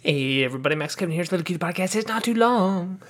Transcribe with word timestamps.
Hey 0.00 0.44
everybody, 0.44 0.76
Max 0.76 0.94
Kevin 0.94 1.12
here's 1.12 1.32
Little 1.32 1.44
Cutie 1.44 1.58
Podcast. 1.58 1.96
It's 1.96 2.06
not 2.06 2.22
too 2.22 2.32
long. 2.32 3.02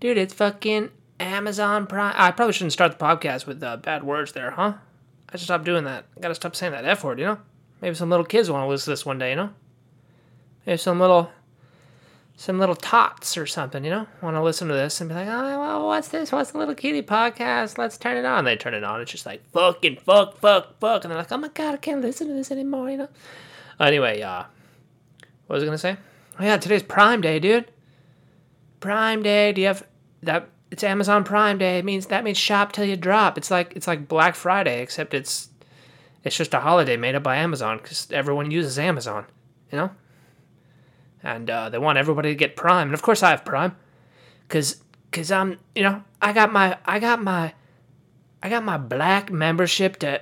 Dude, 0.00 0.18
it's 0.18 0.34
fucking 0.34 0.90
Amazon 1.20 1.86
Prime. 1.86 2.12
I 2.16 2.32
probably 2.32 2.54
shouldn't 2.54 2.72
start 2.72 2.98
the 2.98 3.04
podcast 3.04 3.46
with 3.46 3.62
uh, 3.62 3.76
bad 3.76 4.02
words 4.02 4.32
there, 4.32 4.50
huh? 4.50 4.74
I 5.28 5.36
should 5.36 5.44
stop 5.44 5.64
doing 5.64 5.84
that. 5.84 6.06
I 6.16 6.20
gotta 6.20 6.34
stop 6.34 6.56
saying 6.56 6.72
that 6.72 6.84
F 6.84 7.04
word, 7.04 7.20
you 7.20 7.26
know? 7.26 7.38
Maybe 7.80 7.94
some 7.94 8.10
little 8.10 8.26
kids 8.26 8.50
want 8.50 8.64
to 8.64 8.68
listen 8.68 8.86
to 8.86 8.90
this 8.90 9.06
one 9.06 9.20
day, 9.20 9.30
you 9.30 9.36
know? 9.36 9.50
Maybe 10.66 10.76
some 10.76 10.98
little, 10.98 11.30
some 12.36 12.58
little 12.58 12.74
tots 12.74 13.36
or 13.36 13.46
something, 13.46 13.84
you 13.84 13.90
know? 13.90 14.08
Want 14.22 14.34
to 14.34 14.42
listen 14.42 14.66
to 14.66 14.74
this 14.74 15.00
and 15.00 15.08
be 15.08 15.14
like, 15.14 15.28
oh, 15.28 15.60
well, 15.60 15.86
what's 15.86 16.08
this? 16.08 16.32
What's 16.32 16.50
the 16.50 16.58
Little 16.58 16.74
Cutie 16.74 17.06
Podcast? 17.06 17.78
Let's 17.78 17.96
turn 17.96 18.16
it 18.16 18.24
on. 18.24 18.44
They 18.44 18.56
turn 18.56 18.74
it 18.74 18.82
on. 18.82 19.00
It's 19.02 19.12
just 19.12 19.24
like, 19.24 19.48
fucking 19.52 19.98
fuck, 19.98 20.36
fuck, 20.38 20.80
fuck. 20.80 21.04
And 21.04 21.12
they're 21.12 21.18
like, 21.18 21.30
oh 21.30 21.36
my 21.36 21.46
god, 21.46 21.74
I 21.74 21.76
can't 21.76 22.02
listen 22.02 22.26
to 22.26 22.34
this 22.34 22.50
anymore, 22.50 22.90
you 22.90 22.96
know? 22.96 23.08
Anyway, 23.78 24.20
uh, 24.20 24.46
what 25.46 25.54
was 25.54 25.62
I 25.62 25.66
gonna 25.66 25.78
say? 25.78 25.96
Oh 26.38 26.44
yeah, 26.44 26.56
today's 26.56 26.82
Prime 26.82 27.20
Day, 27.20 27.38
dude. 27.38 27.70
Prime 28.80 29.22
Day. 29.22 29.52
Do 29.52 29.60
you 29.60 29.68
have 29.68 29.86
that? 30.22 30.48
It's 30.70 30.82
Amazon 30.82 31.24
Prime 31.24 31.58
Day. 31.58 31.78
It 31.78 31.84
means 31.84 32.06
that 32.06 32.24
means 32.24 32.38
shop 32.38 32.72
till 32.72 32.84
you 32.84 32.96
drop. 32.96 33.38
It's 33.38 33.50
like 33.50 33.74
it's 33.76 33.86
like 33.86 34.08
Black 34.08 34.34
Friday, 34.34 34.82
except 34.82 35.14
it's 35.14 35.48
it's 36.24 36.36
just 36.36 36.54
a 36.54 36.60
holiday 36.60 36.96
made 36.96 37.14
up 37.14 37.22
by 37.22 37.36
Amazon 37.36 37.78
because 37.78 38.10
everyone 38.10 38.50
uses 38.50 38.78
Amazon, 38.78 39.26
you 39.70 39.78
know. 39.78 39.90
And 41.22 41.48
uh, 41.48 41.70
they 41.70 41.78
want 41.78 41.98
everybody 41.98 42.30
to 42.30 42.34
get 42.34 42.56
Prime, 42.56 42.88
and 42.88 42.94
of 42.94 43.02
course 43.02 43.22
I 43.22 43.30
have 43.30 43.44
Prime, 43.44 43.76
cause 44.48 44.82
cause 45.12 45.30
I'm 45.30 45.58
you 45.74 45.82
know 45.82 46.02
I 46.20 46.32
got 46.32 46.52
my 46.52 46.76
I 46.84 46.98
got 46.98 47.22
my 47.22 47.54
I 48.42 48.48
got 48.48 48.64
my 48.64 48.76
black 48.76 49.30
membership 49.30 49.96
to 50.00 50.20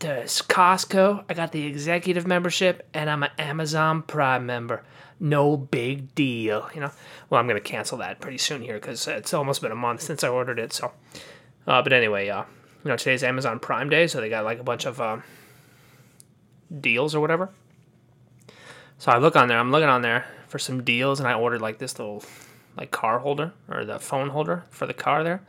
to 0.00 0.24
Costco. 0.24 1.24
I 1.28 1.34
got 1.34 1.52
the 1.52 1.66
executive 1.66 2.26
membership, 2.26 2.88
and 2.94 3.10
I'm 3.10 3.22
an 3.22 3.30
Amazon 3.38 4.02
Prime 4.02 4.46
member. 4.46 4.84
No 5.20 5.56
big 5.56 6.14
deal, 6.14 6.68
you 6.74 6.80
know. 6.80 6.90
Well, 7.28 7.40
I'm 7.40 7.48
gonna 7.48 7.60
cancel 7.60 7.98
that 7.98 8.20
pretty 8.20 8.38
soon 8.38 8.62
here 8.62 8.74
because 8.74 9.06
it's 9.08 9.34
almost 9.34 9.60
been 9.60 9.72
a 9.72 9.76
month 9.76 10.02
since 10.02 10.22
I 10.22 10.28
ordered 10.28 10.58
it. 10.58 10.72
So, 10.72 10.92
uh, 11.66 11.82
but 11.82 11.92
anyway, 11.92 12.28
uh, 12.28 12.44
you 12.84 12.90
know, 12.90 12.96
today's 12.96 13.24
Amazon 13.24 13.58
Prime 13.58 13.90
Day, 13.90 14.06
so 14.06 14.20
they 14.20 14.28
got 14.28 14.44
like 14.44 14.60
a 14.60 14.64
bunch 14.64 14.86
of 14.86 15.00
uh, 15.00 15.18
deals 16.80 17.14
or 17.14 17.20
whatever. 17.20 17.50
So 18.98 19.12
I 19.12 19.18
look 19.18 19.36
on 19.36 19.48
there. 19.48 19.58
I'm 19.58 19.70
looking 19.70 19.88
on 19.88 20.02
there 20.02 20.26
for 20.46 20.58
some 20.58 20.84
deals, 20.84 21.18
and 21.18 21.28
I 21.28 21.34
ordered 21.34 21.60
like 21.60 21.78
this 21.78 21.98
little 21.98 22.22
like 22.76 22.90
car 22.92 23.18
holder 23.18 23.52
or 23.68 23.84
the 23.84 23.98
phone 23.98 24.30
holder 24.30 24.64
for 24.70 24.86
the 24.86 24.94
car 24.94 25.24
there. 25.24 25.42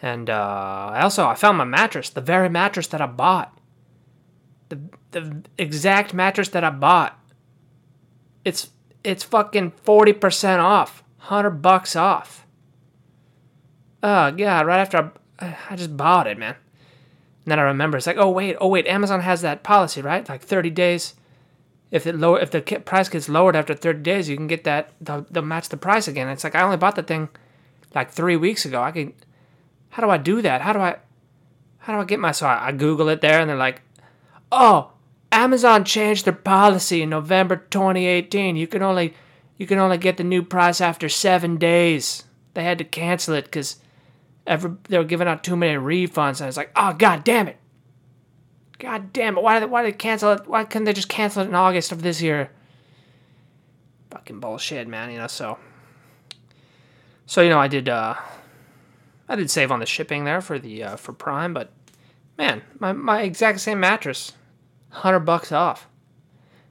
And 0.00 0.30
uh, 0.30 0.90
I 0.92 1.02
also 1.02 1.26
I 1.26 1.34
found 1.34 1.58
my 1.58 1.64
mattress, 1.64 2.10
the 2.10 2.20
very 2.20 2.48
mattress 2.48 2.86
that 2.88 3.00
I 3.00 3.06
bought 3.06 3.56
the 4.72 4.80
the 5.20 5.42
exact 5.58 6.14
mattress 6.14 6.48
that 6.50 6.64
I 6.64 6.70
bought. 6.70 7.18
It's 8.44 8.70
it's 9.04 9.22
fucking 9.22 9.72
forty 9.82 10.12
percent 10.12 10.60
off, 10.60 11.04
hundred 11.18 11.62
bucks 11.62 11.94
off. 11.94 12.46
Oh 14.02 14.30
god! 14.32 14.66
Right 14.66 14.80
after 14.80 15.12
I, 15.38 15.56
I 15.70 15.76
just 15.76 15.96
bought 15.96 16.26
it, 16.26 16.38
man. 16.38 16.56
And 17.44 17.50
then 17.50 17.58
I 17.58 17.62
remember 17.62 17.96
it's 17.96 18.06
like, 18.06 18.16
oh 18.16 18.30
wait, 18.30 18.56
oh 18.60 18.68
wait, 18.68 18.86
Amazon 18.86 19.20
has 19.20 19.42
that 19.42 19.62
policy, 19.62 20.00
right? 20.00 20.28
Like 20.28 20.42
thirty 20.42 20.70
days. 20.70 21.14
If 21.90 22.06
it 22.06 22.16
lower, 22.16 22.40
if 22.40 22.50
the 22.50 22.62
price 22.62 23.10
gets 23.10 23.28
lowered 23.28 23.54
after 23.54 23.74
thirty 23.74 24.00
days, 24.00 24.28
you 24.28 24.36
can 24.36 24.46
get 24.46 24.64
that 24.64 24.92
they'll, 25.00 25.26
they'll 25.30 25.42
match 25.42 25.68
the 25.68 25.76
price 25.76 26.08
again. 26.08 26.28
It's 26.28 26.44
like 26.44 26.54
I 26.54 26.62
only 26.62 26.78
bought 26.78 26.96
the 26.96 27.02
thing 27.02 27.28
like 27.94 28.10
three 28.10 28.36
weeks 28.36 28.64
ago. 28.64 28.82
I 28.82 28.92
can. 28.92 29.12
How 29.90 30.02
do 30.02 30.08
I 30.08 30.16
do 30.16 30.40
that? 30.40 30.62
How 30.62 30.72
do 30.72 30.78
I? 30.78 30.96
How 31.78 31.92
do 31.94 32.00
I 32.00 32.04
get 32.04 32.18
my? 32.18 32.32
So 32.32 32.46
I, 32.46 32.68
I 32.68 32.72
Google 32.72 33.10
it 33.10 33.20
there, 33.20 33.40
and 33.40 33.50
they're 33.50 33.56
like, 33.56 33.82
oh, 34.52 34.92
Amazon 35.32 35.84
changed 35.84 36.26
their 36.26 36.34
policy 36.34 37.02
in 37.02 37.10
November 37.10 37.56
2018. 37.56 38.54
You 38.54 38.66
can 38.66 38.82
only 38.82 39.14
you 39.56 39.66
can 39.66 39.78
only 39.78 39.96
get 39.96 40.18
the 40.18 40.24
new 40.24 40.42
price 40.42 40.80
after 40.80 41.08
seven 41.08 41.56
days. 41.56 42.24
They 42.54 42.62
had 42.62 42.78
to 42.78 42.84
cancel 42.84 43.34
it 43.34 43.46
because 43.46 43.76
every 44.46 44.72
they 44.88 44.98
were 44.98 45.04
giving 45.04 45.26
out 45.26 45.42
too 45.42 45.56
many 45.56 45.78
refunds. 45.78 46.36
And 46.36 46.42
I 46.42 46.46
was 46.46 46.58
like, 46.58 46.70
oh 46.76 46.92
god 46.92 47.24
damn 47.24 47.48
it, 47.48 47.56
god 48.78 49.12
damn 49.12 49.38
it! 49.38 49.42
Why 49.42 49.58
did 49.58 49.68
they, 49.68 49.70
why 49.70 49.82
did 49.82 49.98
cancel 49.98 50.32
it? 50.32 50.46
Why 50.46 50.64
couldn't 50.64 50.84
they 50.84 50.92
just 50.92 51.08
cancel 51.08 51.42
it 51.42 51.48
in 51.48 51.54
August 51.54 51.90
of 51.90 52.02
this 52.02 52.20
year? 52.20 52.50
Fucking 54.10 54.40
bullshit, 54.40 54.86
man. 54.86 55.10
You 55.10 55.18
know 55.18 55.26
so. 55.28 55.58
So 57.24 57.40
you 57.40 57.48
know 57.48 57.58
I 57.58 57.68
did 57.68 57.88
uh, 57.88 58.16
I 59.30 59.36
did 59.36 59.50
save 59.50 59.72
on 59.72 59.80
the 59.80 59.86
shipping 59.86 60.24
there 60.24 60.42
for 60.42 60.58
the 60.58 60.82
uh, 60.82 60.96
for 60.96 61.14
Prime, 61.14 61.54
but 61.54 61.72
man, 62.36 62.60
my 62.78 62.92
my 62.92 63.22
exact 63.22 63.60
same 63.60 63.80
mattress 63.80 64.32
hundred 64.92 65.20
bucks 65.20 65.50
off. 65.52 65.88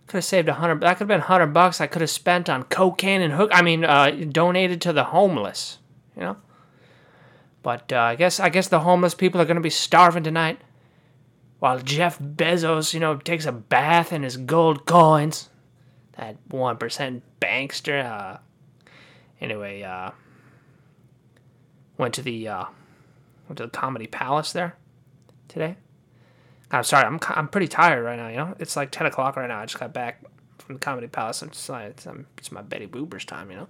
Could 0.08 0.18
have 0.18 0.26
saved 0.26 0.50
a 0.50 0.54
hundred. 0.54 0.82
That 0.82 0.96
could 0.96 1.02
have 1.02 1.08
been 1.08 1.22
hundred 1.22 1.48
bucks 1.48 1.82
I 1.82 1.88
could 1.88 2.02
have 2.02 2.10
spent 2.10 2.50
on 2.50 2.64
cocaine 2.64 3.22
and 3.22 3.34
hook. 3.34 3.52
I 3.54 3.62
mean, 3.62 3.84
uh, 3.84 4.12
donated 4.30 4.82
to 4.82 4.94
the 4.94 5.06
homeless. 5.06 5.80
You 6.16 6.24
know. 6.24 6.38
But 7.64 7.94
uh, 7.94 8.00
I 8.00 8.16
guess 8.16 8.40
I 8.40 8.50
guess 8.50 8.68
the 8.68 8.80
homeless 8.82 9.14
people 9.14 9.40
are 9.40 9.46
gonna 9.46 9.62
be 9.62 9.70
starving 9.70 10.24
tonight, 10.24 10.60
while 11.60 11.80
Jeff 11.80 12.20
Bezos, 12.20 12.94
you 12.94 13.00
know, 13.00 13.16
takes 13.18 13.46
a 13.46 13.52
bath 13.52 14.12
in 14.12 14.24
his 14.24 14.38
gold 14.38 14.86
coins. 14.86 15.50
That 16.18 16.38
one 16.50 16.78
percent 16.78 17.24
bankster. 17.40 18.04
Uh, 18.04 18.38
anyway, 19.40 19.84
uh, 19.84 20.12
went 21.98 22.14
to 22.16 22.22
the 22.22 22.48
uh, 22.48 22.66
went 23.48 23.58
to 23.58 23.64
the 23.64 23.70
Comedy 23.70 24.08
Palace 24.08 24.52
there 24.52 24.76
today. 25.48 25.78
I'm 26.72 26.84
sorry, 26.84 27.06
I'm 27.06 27.20
I'm 27.30 27.48
pretty 27.48 27.68
tired 27.68 28.04
right 28.04 28.16
now. 28.16 28.28
You 28.30 28.38
know, 28.38 28.56
it's 28.60 28.76
like 28.76 28.92
ten 28.92 29.06
o'clock 29.06 29.36
right 29.36 29.48
now. 29.48 29.60
I 29.60 29.66
just 29.66 29.80
got 29.80 29.94
back 29.94 30.24
from 30.60 30.76
the 30.76 30.80
Comedy 30.80 31.08
Palace. 31.08 31.44
It's 31.44 31.68
like 31.70 31.90
it's, 31.90 32.08
it's 32.38 32.52
my 32.52 32.62
Betty 32.62 32.88
Boober's 32.88 33.26
time. 33.26 33.52
You 33.52 33.58
know. 33.58 33.68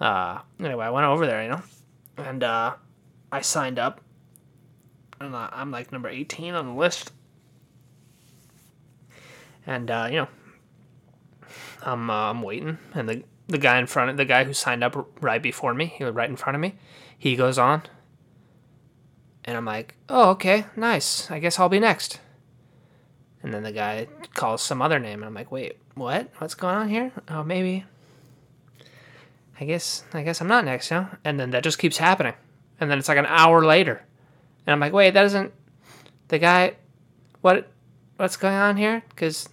Uh, 0.00 0.40
anyway, 0.58 0.86
I 0.86 0.90
went 0.90 1.06
over 1.06 1.26
there. 1.26 1.42
You 1.42 1.50
know, 1.50 1.62
and 2.18 2.44
uh, 2.44 2.74
I 3.32 3.40
signed 3.40 3.78
up. 3.78 4.00
And 5.20 5.36
I'm 5.36 5.70
like 5.70 5.92
number 5.92 6.08
18 6.08 6.54
on 6.54 6.66
the 6.66 6.72
list. 6.72 7.12
And 9.66 9.90
uh, 9.90 10.08
you 10.10 10.16
know, 10.16 10.28
I'm 11.82 12.10
uh, 12.10 12.30
I'm 12.30 12.42
waiting, 12.42 12.78
and 12.94 13.08
the 13.08 13.24
the 13.46 13.58
guy 13.58 13.78
in 13.78 13.86
front 13.86 14.10
of 14.10 14.16
the 14.16 14.24
guy 14.24 14.44
who 14.44 14.52
signed 14.52 14.82
up 14.84 15.08
right 15.20 15.42
before 15.42 15.74
me, 15.74 15.86
he 15.86 16.04
was 16.04 16.14
right 16.14 16.28
in 16.30 16.36
front 16.36 16.54
of 16.54 16.60
me. 16.60 16.76
He 17.18 17.36
goes 17.36 17.58
on, 17.58 17.82
and 19.44 19.56
I'm 19.56 19.64
like, 19.64 19.94
oh, 20.08 20.30
okay, 20.30 20.66
nice. 20.76 21.30
I 21.30 21.38
guess 21.38 21.58
I'll 21.58 21.68
be 21.68 21.80
next. 21.80 22.20
And 23.42 23.54
then 23.54 23.62
the 23.62 23.72
guy 23.72 24.06
calls 24.34 24.62
some 24.62 24.82
other 24.82 24.98
name, 24.98 25.20
and 25.20 25.24
I'm 25.24 25.34
like, 25.34 25.50
wait, 25.50 25.78
what? 25.94 26.30
What's 26.38 26.54
going 26.54 26.74
on 26.74 26.88
here? 26.88 27.12
Oh, 27.28 27.42
maybe. 27.42 27.84
I 29.60 29.64
guess 29.64 30.04
I 30.14 30.22
guess 30.22 30.40
I'm 30.40 30.48
not 30.48 30.64
next, 30.64 30.90
you 30.90 30.96
know? 30.96 31.08
And 31.24 31.38
then 31.38 31.50
that 31.50 31.62
just 31.62 31.78
keeps 31.78 31.98
happening. 31.98 32.34
And 32.80 32.90
then 32.90 32.98
it's 32.98 33.08
like 33.08 33.18
an 33.18 33.26
hour 33.26 33.64
later. 33.64 34.02
And 34.66 34.72
I'm 34.72 34.80
like, 34.80 34.94
wait, 34.94 35.12
that 35.12 35.26
isn't 35.26 35.52
the 36.28 36.38
guy 36.38 36.76
what 37.42 37.70
what's 38.16 38.38
going 38.38 38.54
on 38.54 38.78
here? 38.78 39.02
Cuz 39.16 39.48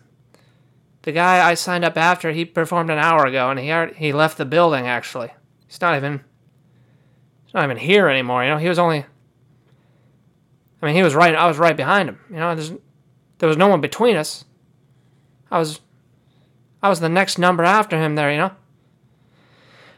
the 1.01 1.11
guy 1.11 1.47
I 1.47 1.53
signed 1.55 1.83
up 1.83 1.97
after, 1.97 2.31
he 2.31 2.45
performed 2.45 2.89
an 2.89 2.97
hour 2.97 3.25
ago 3.25 3.49
and 3.49 3.59
he 3.59 3.71
already, 3.71 3.95
he 3.95 4.13
left 4.13 4.37
the 4.37 4.45
building 4.45 4.87
actually. 4.87 5.31
He's 5.67 5.81
not 5.81 5.97
even 5.97 6.21
he's 7.45 7.53
not 7.53 7.65
even 7.65 7.77
here 7.77 8.07
anymore, 8.07 8.43
you 8.43 8.49
know? 8.49 8.57
He 8.57 8.69
was 8.69 8.79
only 8.79 9.05
I 10.81 10.85
mean, 10.85 10.95
he 10.95 11.03
was 11.03 11.15
right. 11.15 11.35
I 11.35 11.47
was 11.47 11.57
right 11.57 11.75
behind 11.75 12.09
him. 12.09 12.19
You 12.29 12.37
know, 12.37 12.55
there 13.39 13.49
was 13.49 13.57
no 13.57 13.67
one 13.67 13.81
between 13.81 14.15
us. 14.15 14.45
I 15.49 15.59
was, 15.59 15.79
I 16.83 16.89
was 16.89 16.99
the 16.99 17.09
next 17.09 17.37
number 17.37 17.63
after 17.63 17.97
him 18.01 18.15
there. 18.15 18.31
You 18.31 18.37
know. 18.37 18.51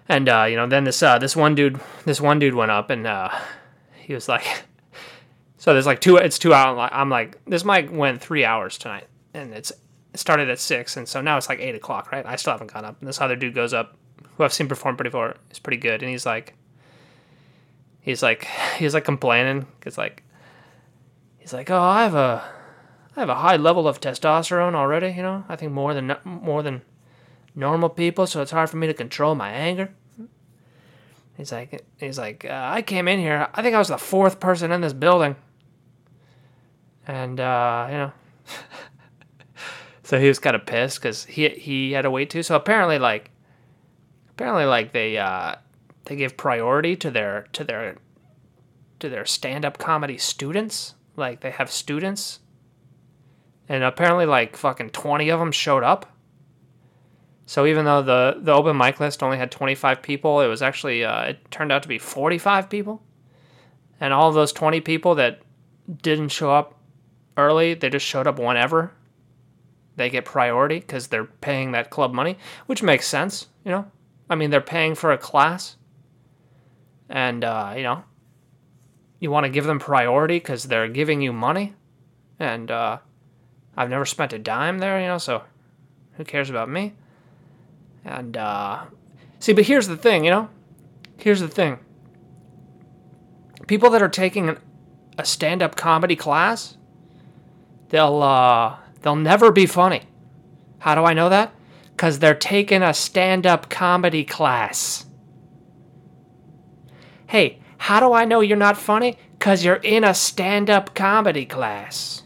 And 0.07 0.27
uh, 0.27 0.45
you 0.49 0.55
know, 0.55 0.67
then 0.67 0.85
this 0.85 1.03
uh, 1.03 1.19
this 1.19 1.35
one 1.35 1.55
dude, 1.55 1.79
this 2.05 2.19
one 2.19 2.39
dude 2.39 2.55
went 2.55 2.71
up 2.71 2.89
and 2.89 3.05
uh, 3.05 3.29
he 4.01 4.13
was 4.13 4.27
like, 4.27 4.45
so 5.57 5.73
there's 5.73 5.85
like 5.85 6.01
two. 6.01 6.17
It's 6.17 6.39
two 6.39 6.53
hours. 6.53 6.89
I'm 6.91 7.09
like, 7.09 7.43
this 7.45 7.63
might 7.63 7.91
went 7.91 8.21
three 8.21 8.45
hours 8.45 8.77
tonight, 8.77 9.07
and 9.33 9.53
it's 9.53 9.71
it 10.13 10.19
started 10.19 10.49
at 10.49 10.59
six, 10.59 10.97
and 10.97 11.07
so 11.07 11.21
now 11.21 11.37
it's 11.37 11.49
like 11.49 11.59
eight 11.59 11.75
o'clock, 11.75 12.11
right? 12.11 12.25
I 12.25 12.37
still 12.37 12.53
haven't 12.53 12.73
gone 12.73 12.85
up. 12.85 12.99
And 12.99 13.07
this 13.07 13.21
other 13.21 13.35
dude 13.35 13.53
goes 13.53 13.73
up, 13.73 13.97
who 14.35 14.43
I've 14.43 14.53
seen 14.53 14.67
perform 14.67 14.97
pretty 14.97 15.11
far. 15.11 15.35
It's 15.51 15.59
pretty 15.59 15.77
good, 15.77 16.01
and 16.01 16.09
he's 16.09 16.25
like, 16.25 16.55
he's 18.01 18.23
like, 18.23 18.47
he's 18.77 18.95
like 18.95 19.05
complaining 19.05 19.67
because 19.79 19.97
like 19.97 20.23
he's 21.49 21.53
like, 21.53 21.71
"Oh, 21.71 21.81
I 21.81 22.03
have 22.03 22.13
a, 22.15 22.43
I 23.15 23.19
have 23.19 23.29
a 23.29 23.35
high 23.35 23.57
level 23.57 23.87
of 23.87 23.99
testosterone 23.99 24.75
already. 24.75 25.09
You 25.09 25.23
know, 25.23 25.45
I 25.49 25.55
think 25.55 25.71
more 25.71 25.93
than 25.93 26.15
more 26.23 26.61
than 26.61 26.83
normal 27.55 27.89
people, 27.89 28.27
so 28.27 28.41
it's 28.41 28.51
hard 28.51 28.69
for 28.69 28.77
me 28.77 28.87
to 28.87 28.93
control 28.93 29.35
my 29.35 29.49
anger." 29.49 29.89
He's 31.35 31.53
like, 31.53 31.85
he's 31.97 32.17
like, 32.17 32.43
uh, 32.43 32.69
I 32.73 32.81
came 32.81 33.07
in 33.07 33.17
here. 33.17 33.47
I 33.53 33.61
think 33.61 33.73
I 33.73 33.79
was 33.79 33.87
the 33.87 33.97
fourth 33.97 34.41
person 34.41 34.73
in 34.73 34.81
this 34.81 34.91
building, 34.91 35.37
and 37.07 37.39
uh, 37.39 37.87
you 37.89 37.97
know, 37.97 38.11
so 40.03 40.19
he 40.19 40.27
was 40.27 40.37
kind 40.37 40.55
of 40.55 40.65
pissed 40.65 41.01
because 41.01 41.25
he 41.25 41.49
he 41.49 41.93
had 41.93 42.03
to 42.03 42.11
wait 42.11 42.29
too. 42.29 42.43
So 42.43 42.55
apparently, 42.55 42.99
like, 42.99 43.31
apparently, 44.31 44.65
like 44.65 44.91
they 44.91 45.17
uh, 45.17 45.55
they 46.05 46.15
give 46.15 46.37
priority 46.37 46.95
to 46.97 47.09
their 47.09 47.47
to 47.53 47.63
their 47.63 47.95
to 48.99 49.09
their 49.09 49.25
stand 49.25 49.63
up 49.63 49.77
comedy 49.77 50.17
students 50.17 50.95
like 51.19 51.41
they 51.41 51.51
have 51.51 51.71
students, 51.71 52.39
and 53.67 53.83
apparently 53.83 54.25
like 54.25 54.55
fucking 54.55 54.89
twenty 54.91 55.29
of 55.29 55.39
them 55.39 55.51
showed 55.51 55.83
up. 55.83 56.15
So 57.45 57.65
even 57.65 57.85
though 57.85 58.01
the 58.03 58.37
the 58.39 58.53
open 58.53 58.77
mic 58.77 58.99
list 58.99 59.23
only 59.23 59.37
had 59.37 59.51
25 59.51 60.03
people, 60.03 60.41
it 60.41 60.47
was 60.47 60.61
actually 60.61 61.03
uh, 61.03 61.29
it 61.29 61.51
turned 61.51 61.71
out 61.71 61.81
to 61.81 61.89
be 61.89 61.97
45 61.97 62.69
people, 62.69 63.01
and 63.99 64.13
all 64.13 64.29
of 64.29 64.35
those 64.35 64.53
20 64.53 64.81
people 64.81 65.15
that 65.15 65.41
didn't 66.03 66.29
show 66.29 66.51
up 66.51 66.79
early, 67.37 67.73
they 67.73 67.89
just 67.89 68.05
showed 68.05 68.27
up 68.27 68.37
whenever. 68.37 68.91
They 69.95 70.09
get 70.09 70.25
priority 70.25 70.79
because 70.79 71.07
they're 71.07 71.25
paying 71.25 71.71
that 71.71 71.89
club 71.89 72.13
money, 72.13 72.37
which 72.67 72.83
makes 72.83 73.07
sense, 73.07 73.47
you 73.65 73.71
know. 73.71 73.91
I 74.29 74.35
mean, 74.35 74.51
they're 74.51 74.61
paying 74.61 74.93
for 74.93 75.11
a 75.11 75.17
class, 75.17 75.75
and 77.09 77.43
uh, 77.43 77.73
you 77.75 77.83
know, 77.83 78.03
you 79.19 79.31
want 79.31 79.45
to 79.45 79.49
give 79.49 79.65
them 79.65 79.79
priority 79.79 80.37
because 80.37 80.63
they're 80.63 80.87
giving 80.87 81.21
you 81.21 81.33
money, 81.33 81.73
and 82.39 82.71
uh, 82.71 82.97
I've 83.75 83.89
never 83.89 84.05
spent 84.05 84.33
a 84.33 84.39
dime 84.39 84.79
there, 84.79 84.99
you 84.99 85.07
know, 85.07 85.17
so 85.17 85.43
who 86.13 86.23
cares 86.23 86.49
about 86.49 86.69
me? 86.69 86.93
And 88.05 88.37
uh, 88.37 88.85
see, 89.39 89.53
but 89.53 89.65
here's 89.65 89.87
the 89.87 89.97
thing, 89.97 90.23
you 90.23 90.31
know, 90.31 90.49
here's 91.17 91.41
the 91.41 91.47
thing. 91.47 91.79
People 93.67 93.89
that 93.91 94.01
are 94.01 94.09
taking 94.09 94.57
a 95.17 95.25
stand-up 95.25 95.75
comedy 95.75 96.15
class, 96.15 96.77
they'll 97.89 98.23
uh, 98.23 98.77
they'll 99.01 99.15
never 99.15 99.51
be 99.51 99.65
funny. 99.65 100.03
How 100.79 100.95
do 100.95 101.03
I 101.03 101.13
know 101.13 101.29
that? 101.29 101.53
Because 101.91 102.19
they're 102.19 102.33
taking 102.33 102.81
a 102.81 102.93
stand-up 102.93 103.69
comedy 103.69 104.23
class. 104.23 105.05
Hey, 107.27 107.58
how 107.79 108.01
do 108.01 108.13
I 108.13 108.25
know 108.25 108.41
you're 108.41 108.57
not 108.57 108.77
funny? 108.77 109.17
Because 109.37 109.63
you're 109.63 109.77
in 109.77 110.03
a 110.03 110.13
stand-up 110.13 110.93
comedy 110.93 111.45
class. 111.45 112.23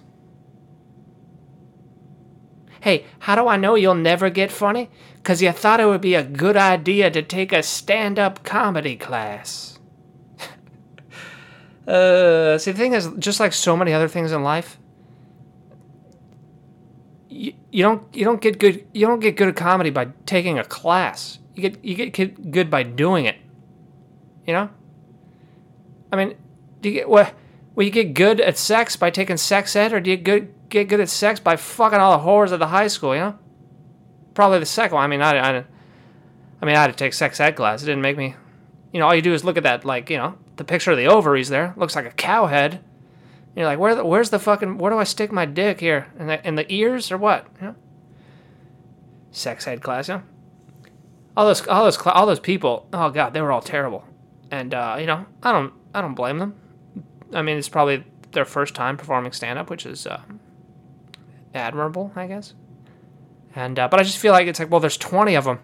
Hey, 2.82 3.06
how 3.20 3.36
do 3.36 3.48
I 3.48 3.56
know 3.56 3.76
you'll 3.76 3.96
never 3.96 4.30
get 4.30 4.52
funny? 4.52 4.90
Because 5.18 5.42
you 5.42 5.52
thought 5.52 5.80
it 5.80 5.86
would 5.86 6.02
be 6.02 6.16
a 6.16 6.24
good 6.24 6.58
idea 6.58 7.12
to 7.12 7.22
take 7.22 7.54
a 7.54 7.62
stand 7.62 8.18
up 8.18 8.44
comedy 8.44 8.98
class. 8.98 9.80
uh, 11.88 12.58
see, 12.58 12.72
the 12.72 12.78
thing 12.78 12.94
is, 12.94 13.10
just 13.20 13.40
like 13.40 13.54
so 13.54 13.78
many 13.78 13.94
other 13.94 14.08
things 14.08 14.32
in 14.32 14.44
life, 14.44 14.80
you, 17.30 17.54
you 17.72 17.84
don't 17.84 18.04
you 18.14 18.26
don't 18.26 18.42
get 18.42 18.60
good 18.60 18.86
you 18.94 19.08
don't 19.08 19.20
get 19.20 19.38
good 19.38 19.48
at 19.48 19.56
comedy 19.56 19.92
by 19.92 20.10
taking 20.26 20.60
a 20.60 20.64
class. 20.64 21.40
You 21.56 21.70
get 21.70 21.86
you 21.86 21.96
get 21.96 22.52
good 22.52 22.70
by 22.70 22.84
doing 22.84 23.26
it. 23.26 23.38
You 24.46 24.54
know. 24.54 24.70
I 26.14 26.16
mean, 26.16 26.38
do 26.80 26.90
you 26.90 26.96
get 26.96 27.10
what? 27.10 27.34
Well, 27.74 27.84
you 27.84 27.92
get 27.92 28.14
good 28.14 28.40
at 28.40 28.58
sex 28.58 28.96
by 28.96 29.10
taking 29.10 29.38
sex 29.38 29.76
ed, 29.76 29.94
or 29.94 30.00
do 30.00 30.12
you 30.12 30.18
good 30.18 30.54
get 30.70 30.88
good 30.88 31.00
at 31.00 31.10
sex 31.10 31.40
by 31.40 31.56
fucking 31.56 32.00
all 32.00 32.18
the 32.18 32.24
whores 32.24 32.52
at 32.52 32.60
the 32.60 32.68
high 32.68 32.88
school, 32.88 33.16
you 33.16 33.22
know? 33.22 33.40
Probably 34.36 34.60
the 34.60 34.66
second 34.66 34.96
one. 34.96 35.04
I 35.04 35.08
mean, 35.08 35.22
I, 35.22 35.38
I, 35.38 35.58
I 36.62 36.66
mean, 36.66 36.76
I 36.76 36.82
had 36.82 36.88
to 36.88 36.94
take 36.94 37.14
sex 37.14 37.40
ed 37.40 37.56
class. 37.56 37.82
It 37.82 37.88
didn't 37.88 38.04
make 38.04 38.16
me, 38.16 38.36
you 38.92 39.00
know, 39.00 39.08
all 39.08 39.16
you 39.16 39.24
do 39.24 39.34
is 39.34 39.44
look 39.44 39.58
at 39.58 39.64
that, 39.64 39.86
like, 39.86 40.12
you 40.12 40.18
know, 40.18 40.38
the 40.56 40.64
picture 40.64 40.92
of 40.92 40.98
the 40.98 41.08
ovaries 41.08 41.50
there. 41.50 41.74
Looks 41.78 41.96
like 41.96 42.06
a 42.06 42.12
cow 42.12 42.46
head. 42.46 42.84
You're 43.56 43.66
like, 43.66 43.80
where, 43.80 43.96
the, 43.96 44.06
where's 44.06 44.30
the 44.30 44.40
fucking, 44.40 44.78
where 44.78 44.92
do 44.92 45.00
I 45.00 45.04
stick 45.04 45.32
my 45.32 45.46
dick 45.46 45.80
here? 45.80 46.12
In 46.20 46.28
the, 46.28 46.48
in 46.48 46.56
the 46.56 46.72
ears 46.72 47.12
or 47.12 47.18
what? 47.18 47.48
You 47.60 47.68
know? 47.68 47.76
Sex 49.32 49.68
ed 49.68 49.82
class, 49.82 50.08
you 50.08 50.16
know? 50.16 50.24
All 51.36 51.46
those, 51.48 51.66
all 51.68 51.84
those, 51.84 51.98
all 51.98 52.28
those 52.28 52.40
people. 52.40 52.88
Oh 52.94 53.10
god, 53.10 53.34
they 53.34 53.42
were 53.42 53.52
all 53.52 53.62
terrible. 53.62 54.06
And 54.52 54.76
uh, 54.76 54.98
you 55.00 55.08
know, 55.08 55.26
I 55.42 55.52
don't, 55.52 55.74
I 55.94 56.02
don't 56.02 56.16
blame 56.16 56.40
them. 56.40 56.56
I 57.34 57.42
mean, 57.42 57.58
it's 57.58 57.70
probably 57.70 58.04
their 58.32 58.46
first 58.46 58.76
time 58.76 58.98
performing 58.98 59.32
stand 59.32 59.60
up, 59.60 59.70
which 59.70 59.86
is 59.86 60.06
uh, 60.08 60.22
admirable, 61.54 62.12
I 62.16 62.28
guess. 62.28 62.54
And 63.56 63.78
uh, 63.78 63.88
but 63.88 64.00
I 64.00 64.04
just 64.04 64.18
feel 64.18 64.32
like 64.32 64.48
it's 64.48 64.60
like, 64.60 64.72
well, 64.72 64.80
there's 64.80 64.98
20 64.98 65.36
of 65.36 65.46
them, 65.46 65.60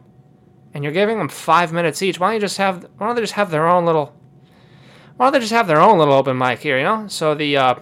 and 0.73 0.83
you're 0.83 0.93
giving 0.93 1.17
them 1.17 1.29
five 1.29 1.73
minutes 1.73 2.01
each. 2.01 2.19
Why 2.19 2.27
don't 2.27 2.35
you 2.35 2.41
just 2.41 2.57
have? 2.57 2.87
Why 2.97 3.07
don't 3.07 3.15
they 3.15 3.21
just 3.21 3.33
have 3.33 3.49
their 3.49 3.67
own 3.67 3.85
little? 3.85 4.13
Why 5.17 5.25
don't 5.25 5.33
they 5.33 5.39
just 5.39 5.51
have 5.51 5.67
their 5.67 5.81
own 5.81 5.97
little 5.97 6.13
open 6.13 6.37
mic 6.37 6.59
here? 6.59 6.77
You 6.77 6.83
know, 6.83 7.07
so 7.07 7.35
the, 7.35 7.57
uh, 7.57 7.75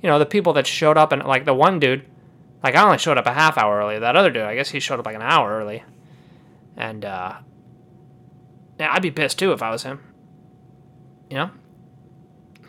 you 0.00 0.08
know, 0.08 0.18
the 0.18 0.26
people 0.26 0.52
that 0.54 0.66
showed 0.66 0.96
up 0.96 1.12
and 1.12 1.22
like 1.24 1.44
the 1.44 1.54
one 1.54 1.80
dude, 1.80 2.06
like 2.62 2.76
I 2.76 2.84
only 2.84 2.98
showed 2.98 3.18
up 3.18 3.26
a 3.26 3.32
half 3.32 3.58
hour 3.58 3.78
early. 3.78 3.98
That 3.98 4.16
other 4.16 4.30
dude, 4.30 4.44
I 4.44 4.54
guess 4.54 4.70
he 4.70 4.80
showed 4.80 5.00
up 5.00 5.06
like 5.06 5.16
an 5.16 5.22
hour 5.22 5.58
early, 5.58 5.82
and 6.76 7.04
uh, 7.04 7.34
yeah, 8.78 8.92
I'd 8.92 9.02
be 9.02 9.10
pissed 9.10 9.40
too 9.40 9.52
if 9.52 9.62
I 9.62 9.70
was 9.70 9.82
him. 9.82 10.00
You 11.32 11.38
know, 11.38 11.50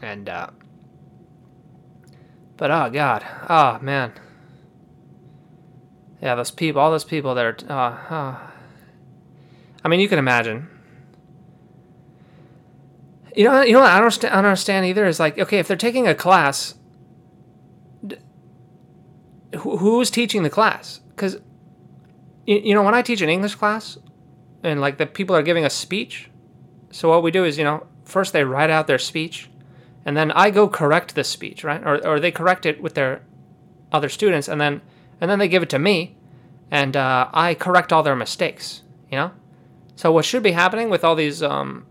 and 0.02 0.30
uh, 0.30 0.48
but 2.56 2.72
oh 2.72 2.90
god, 2.90 3.26
oh 3.50 3.78
man. 3.82 4.14
Yeah, 6.22 6.36
those 6.36 6.50
people, 6.50 6.82
all 6.82 6.90
those 6.90 7.04
people 7.04 7.36
that 7.36 7.44
are. 7.44 7.58
Uh, 7.70 8.16
uh, 8.16 8.38
I 9.84 9.88
mean, 9.90 10.00
you 10.00 10.08
can 10.08 10.18
imagine. 10.18 10.70
You 13.36 13.44
know, 13.44 13.64
you 13.64 13.74
know 13.74 13.82
what 13.82 13.92
I 13.92 14.00
don't, 14.00 14.24
I 14.24 14.30
don't 14.30 14.46
understand 14.46 14.86
either 14.86 15.06
is 15.08 15.20
like, 15.20 15.38
okay, 15.38 15.60
if 15.60 15.68
they're 15.68 15.76
taking 15.76 16.08
a 16.08 16.16
class, 16.16 16.76
who's 19.58 20.10
teaching 20.10 20.44
the 20.44 20.50
class? 20.50 21.02
Because, 21.10 21.36
you, 22.46 22.60
you 22.60 22.74
know, 22.74 22.84
when 22.84 22.96
I 22.96 23.02
teach 23.02 23.20
an 23.20 23.28
English 23.28 23.56
class, 23.56 23.98
and 24.64 24.80
like 24.80 25.00
the 25.00 25.06
people 25.06 25.36
are 25.36 25.44
giving 25.44 25.66
a 25.66 25.70
speech, 25.70 26.30
so 26.92 27.10
what 27.10 27.24
we 27.24 27.30
do 27.30 27.44
is, 27.44 27.58
you 27.58 27.66
know, 27.66 27.88
first 28.06 28.34
they 28.34 28.44
write 28.44 28.70
out 28.70 28.88
their 28.88 29.00
speech, 29.00 29.50
and 30.06 30.16
then 30.16 30.32
I 30.32 30.50
go 30.50 30.68
correct 30.68 31.16
the 31.16 31.24
speech, 31.24 31.64
right? 31.64 31.82
Or, 31.84 32.06
or 32.06 32.20
they 32.20 32.32
correct 32.32 32.66
it 32.66 32.82
with 32.82 32.94
their 32.94 33.22
other 33.92 34.10
students, 34.10 34.48
and 34.48 34.60
then 34.60 34.82
and 35.22 35.30
then 35.30 35.40
they 35.40 35.48
give 35.48 35.64
it 35.64 35.70
to 35.70 35.80
me, 35.80 36.16
and 36.70 36.98
uh, 36.98 37.30
I 37.34 37.54
correct 37.54 37.94
all 37.94 38.04
their 38.04 38.16
mistakes. 38.16 38.82
You 39.12 39.18
know, 39.18 39.32
so 39.96 40.12
what 40.12 40.26
should 40.26 40.44
be 40.44 40.52
happening 40.52 40.90
with 40.90 41.04
all 41.04 41.16
these 41.16 41.44
um, 41.44 41.86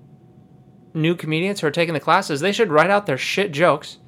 new 0.93 1.14
comedians 1.14 1.61
who 1.61 1.67
are 1.67 1.73
taking 1.73 1.94
the 1.94 2.00
classes? 2.00 2.41
They 2.41 2.53
should 2.53 2.73
write 2.73 2.91
out 2.91 3.06
their 3.06 3.19
shit 3.19 3.53
jokes, 3.53 3.99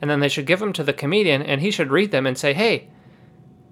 and 0.00 0.10
then 0.10 0.20
they 0.20 0.28
should 0.28 0.46
give 0.46 0.60
them 0.60 0.72
to 0.74 0.84
the 0.84 0.92
comedian, 0.92 1.42
and 1.42 1.60
he 1.60 1.70
should 1.70 1.90
read 1.90 2.10
them 2.10 2.26
and 2.26 2.38
say, 2.38 2.54
"Hey, 2.54 2.88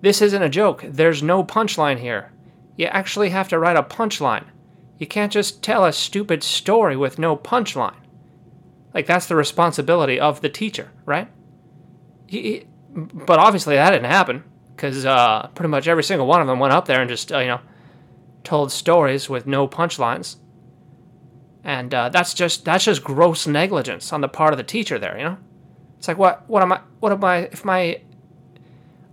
this 0.00 0.22
isn't 0.22 0.42
a 0.42 0.48
joke. 0.48 0.84
There's 0.86 1.22
no 1.22 1.44
punchline 1.44 1.98
here. 1.98 2.32
You 2.76 2.86
actually 2.86 3.30
have 3.30 3.48
to 3.48 3.58
write 3.58 3.76
a 3.76 3.82
punchline. 3.82 4.44
You 5.00 5.08
can't 5.08 5.32
just 5.32 5.62
tell 5.64 5.84
a 5.84 5.92
stupid 5.92 6.44
story 6.44 6.96
with 6.96 7.18
no 7.18 7.36
punchline." 7.36 7.96
Like 8.94 9.06
that's 9.06 9.26
the 9.26 9.36
responsibility 9.36 10.20
of 10.20 10.40
the 10.40 10.48
teacher, 10.48 10.90
right? 11.06 11.28
He, 12.26 12.42
he, 12.42 12.66
but 12.94 13.38
obviously 13.38 13.76
that 13.76 13.90
didn't 13.90 14.10
happen 14.10 14.44
because 14.74 15.06
uh, 15.06 15.48
pretty 15.54 15.68
much 15.68 15.88
every 15.88 16.02
single 16.04 16.26
one 16.26 16.40
of 16.40 16.46
them 16.46 16.58
went 16.58 16.72
up 16.72 16.86
there 16.86 17.00
and 17.00 17.08
just 17.08 17.32
uh, 17.32 17.38
you 17.38 17.48
know 17.48 17.60
told 18.42 18.72
stories 18.72 19.28
with 19.28 19.46
no 19.46 19.68
punchlines, 19.68 20.36
and 21.62 21.94
uh, 21.94 22.08
that's 22.08 22.34
just 22.34 22.64
that's 22.64 22.84
just 22.84 23.04
gross 23.04 23.46
negligence 23.46 24.12
on 24.12 24.20
the 24.20 24.28
part 24.28 24.52
of 24.52 24.56
the 24.56 24.64
teacher 24.64 24.98
there. 24.98 25.16
You 25.16 25.24
know, 25.24 25.38
it's 25.98 26.08
like 26.08 26.18
what 26.18 26.48
what 26.48 26.62
am 26.62 26.72
I 26.72 26.80
what 26.98 27.12
am 27.12 27.24
I 27.24 27.36
if 27.52 27.64
my 27.64 28.00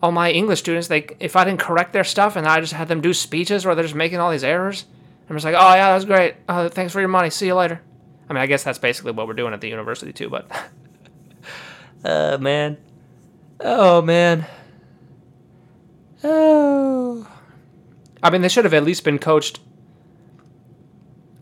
all 0.02 0.12
my 0.12 0.32
English 0.32 0.60
students 0.60 0.88
they 0.88 1.08
if 1.20 1.36
I 1.36 1.44
didn't 1.44 1.60
correct 1.60 1.94
their 1.94 2.04
stuff 2.04 2.36
and 2.36 2.48
I 2.48 2.60
just 2.60 2.74
had 2.74 2.88
them 2.88 3.02
do 3.02 3.14
speeches 3.14 3.66
where 3.66 3.76
they're 3.76 3.84
just 3.84 3.96
making 3.96 4.20
all 4.20 4.32
these 4.32 4.44
errors, 4.44 4.86
I'm 5.30 5.36
just 5.36 5.46
like 5.46 5.56
oh 5.56 5.74
yeah 5.74 5.90
that 5.90 5.96
was 5.96 6.06
great 6.06 6.36
oh, 6.48 6.70
thanks 6.70 6.94
for 6.94 7.00
your 7.00 7.10
money 7.10 7.30
see 7.30 7.48
you 7.48 7.56
later. 7.56 7.82
I 8.30 8.34
mean, 8.34 8.42
I 8.42 8.46
guess 8.46 8.64
that's 8.64 8.80
basically 8.80 9.14
what 9.14 9.28
we're 9.28 9.34
doing 9.34 9.54
at 9.54 9.62
the 9.62 9.70
university 9.70 10.12
too, 10.12 10.30
but. 10.30 10.52
uh, 12.04 12.38
man. 12.40 12.78
Oh, 13.60 14.02
man. 14.02 14.46
Oh. 16.24 17.28
I 18.22 18.30
mean, 18.30 18.42
they 18.42 18.50
should 18.50 18.66
have 18.66 18.74
at 18.74 18.84
least 18.84 19.04
been 19.04 19.20
coached 19.20 19.60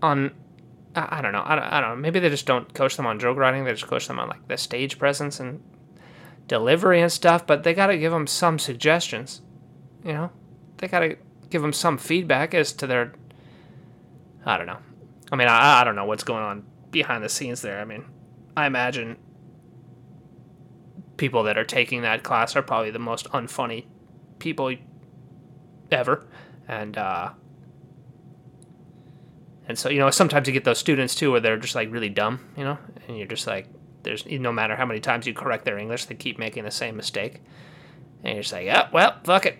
on. 0.01 0.31
I, 0.95 1.17
I 1.17 1.21
don't 1.21 1.31
know. 1.31 1.43
I 1.43 1.55
don't, 1.55 1.63
I 1.63 1.81
don't 1.81 1.89
know. 1.91 1.95
Maybe 1.95 2.19
they 2.19 2.29
just 2.29 2.45
don't 2.45 2.71
coach 2.73 2.97
them 2.97 3.07
on 3.07 3.19
joke 3.19 3.37
writing. 3.37 3.63
They 3.63 3.71
just 3.71 3.87
coach 3.87 4.07
them 4.07 4.19
on 4.19 4.29
like 4.29 4.47
the 4.47 4.57
stage 4.57 4.99
presence 4.99 5.39
and 5.39 5.63
delivery 6.47 7.01
and 7.01 7.11
stuff. 7.11 7.47
But 7.47 7.63
they 7.63 7.73
got 7.73 7.87
to 7.87 7.97
give 7.97 8.11
them 8.11 8.27
some 8.27 8.59
suggestions. 8.59 9.41
You 10.03 10.13
know, 10.13 10.31
they 10.77 10.87
got 10.87 10.99
to 10.99 11.17
give 11.49 11.63
them 11.63 11.73
some 11.73 11.97
feedback 11.97 12.53
as 12.53 12.73
to 12.73 12.85
their. 12.85 13.13
I 14.45 14.57
don't 14.57 14.67
know. 14.67 14.77
I 15.31 15.35
mean, 15.35 15.47
I, 15.47 15.81
I 15.81 15.83
don't 15.83 15.95
know 15.95 16.05
what's 16.05 16.23
going 16.23 16.43
on 16.43 16.65
behind 16.91 17.23
the 17.23 17.29
scenes 17.29 17.61
there. 17.61 17.79
I 17.79 17.85
mean, 17.85 18.05
I 18.55 18.67
imagine 18.67 19.17
people 21.17 21.43
that 21.43 21.57
are 21.57 21.63
taking 21.63 22.01
that 22.01 22.23
class 22.23 22.55
are 22.55 22.61
probably 22.61 22.91
the 22.91 22.99
most 22.99 23.29
unfunny 23.31 23.85
people 24.39 24.73
ever, 25.91 26.25
and 26.67 26.97
uh, 26.97 27.29
and 29.67 29.77
so 29.77 29.89
you 29.89 29.99
know 29.99 30.09
sometimes 30.09 30.47
you 30.47 30.53
get 30.53 30.63
those 30.63 30.77
students 30.77 31.15
too 31.15 31.31
where 31.31 31.39
they're 31.39 31.57
just 31.57 31.75
like 31.75 31.91
really 31.91 32.09
dumb, 32.09 32.39
you 32.55 32.63
know, 32.63 32.77
and 33.07 33.17
you're 33.17 33.27
just 33.27 33.47
like 33.47 33.67
there's 34.03 34.25
no 34.27 34.51
matter 34.51 34.75
how 34.75 34.85
many 34.85 34.99
times 34.99 35.25
you 35.25 35.33
correct 35.33 35.65
their 35.65 35.79
English, 35.79 36.05
they 36.05 36.15
keep 36.15 36.37
making 36.37 36.63
the 36.63 36.71
same 36.71 36.95
mistake, 36.95 37.41
and 38.23 38.33
you're 38.35 38.43
just 38.43 38.53
like, 38.53 38.65
yeah, 38.65 38.89
well, 38.93 39.19
fuck 39.23 39.45
it. 39.47 39.57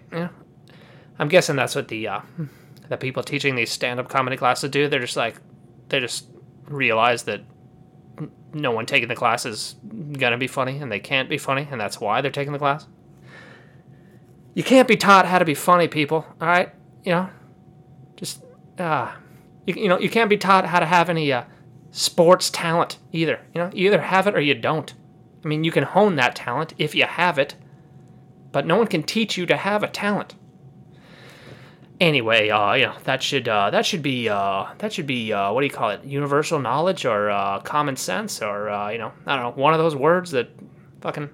I'm 1.18 1.30
guessing 1.30 1.56
that's 1.56 1.76
what 1.76 1.88
the 1.88 2.08
uh, 2.08 2.22
the 2.90 2.98
people 2.98 3.24
teaching 3.24 3.56
these 3.56 3.72
stand 3.72 4.00
up 4.00 4.10
comedy 4.10 4.38
classes 4.38 4.70
do. 4.70 4.88
They're 4.88 5.00
just 5.00 5.18
like 5.18 5.36
they 5.90 6.00
just 6.00 6.28
realize 6.68 7.24
that 7.24 7.42
no 8.54 8.72
one 8.72 8.86
taking 8.86 9.10
the 9.10 9.16
class 9.16 9.46
is 9.46 9.76
gonna 10.14 10.38
be 10.38 10.48
funny 10.48 10.78
and 10.78 10.92
they 10.92 11.00
can't 11.00 11.30
be 11.30 11.38
funny 11.38 11.68
and 11.70 11.80
that's 11.80 12.00
why 12.00 12.22
they're 12.22 12.32
taking 12.32 12.54
the 12.54 12.60
class. 12.60 12.88
You 14.54 14.64
can't 14.64 14.88
be 14.88 14.96
taught 14.96 15.26
how 15.26 15.40
to 15.40 15.46
be 15.46 15.54
funny, 15.54 15.90
people, 15.90 16.26
alright? 16.42 16.72
you 17.06 17.12
know, 17.12 17.30
just 18.18 18.44
uh, 18.80 19.14
you, 19.66 19.76
you 19.76 19.88
know, 19.88 20.00
you 20.00 20.10
can't 20.10 20.30
be 20.30 20.38
taught 20.38 20.66
how 20.66 20.80
to 20.80 20.86
have 20.86 21.10
any 21.10 21.32
uh, 21.32 21.44
sports 21.92 22.50
talent 22.50 22.98
either. 23.14 23.40
You 23.54 23.62
know, 23.62 23.70
you 23.74 23.88
either 23.88 24.02
have 24.02 24.28
it 24.28 24.36
or 24.36 24.42
you 24.42 24.56
don't. 24.56 24.94
I 25.44 25.48
mean, 25.48 25.64
you 25.64 25.72
can 25.72 25.84
hone 25.84 26.16
that 26.16 26.36
talent 26.36 26.74
if 26.78 26.96
you 26.96 27.06
have 27.06 27.38
it, 27.38 27.56
but 28.52 28.66
no 28.66 28.78
one 28.78 28.88
can 28.88 29.04
teach 29.04 29.38
you 29.38 29.46
to 29.46 29.56
have 29.56 29.84
a 29.84 29.88
talent. 29.88 30.34
Anyway, 32.00 32.50
uh, 32.50 32.74
you 32.74 32.86
know 32.86 32.96
that 33.06 33.24
should 33.24 33.48
uh, 33.48 33.70
that 33.70 33.86
should 33.86 34.02
be 34.02 34.28
uh, 34.28 34.66
that 34.80 34.92
should 34.92 35.08
be 35.08 35.32
uh, 35.32 35.54
what 35.54 35.62
do 35.62 35.68
you 35.68 35.72
call 35.72 35.92
it? 35.92 36.04
Universal 36.04 36.60
knowledge 36.60 37.06
or 37.06 37.30
uh, 37.30 37.60
common 37.62 37.96
sense 37.96 38.42
or 38.42 38.70
uh, 38.70 38.90
you 38.90 38.98
know 38.98 39.14
I 39.26 39.36
don't 39.36 39.58
know 39.58 39.62
one 39.62 39.74
of 39.74 39.80
those 39.80 39.96
words 39.96 40.32
that 40.32 40.50
fucking. 41.02 41.30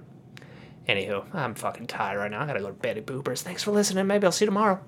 Anywho, 0.88 1.32
I'm 1.32 1.54
fucking 1.54 1.86
tired 1.86 2.18
right 2.18 2.30
now. 2.30 2.42
I 2.42 2.46
gotta 2.46 2.60
go 2.60 2.66
to 2.66 2.72
bed, 2.72 3.04
boopers. 3.06 3.42
Thanks 3.42 3.62
for 3.62 3.70
listening. 3.70 4.06
Maybe 4.06 4.24
I'll 4.24 4.32
see 4.32 4.44
you 4.44 4.50
tomorrow. 4.50 4.80